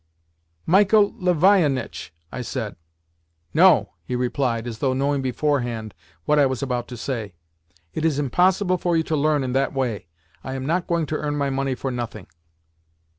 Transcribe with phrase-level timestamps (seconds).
[0.65, 2.75] "Michael Lavionitch!" I said.
[3.53, 5.93] "No!" he replied, as though knowing beforehand
[6.25, 7.35] what I was about to say.
[7.93, 10.07] "It is impossible for you to learn in that way.
[10.43, 12.25] I am not going to earn my money for nothing."